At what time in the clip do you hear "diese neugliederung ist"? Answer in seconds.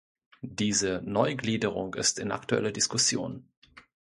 0.41-2.17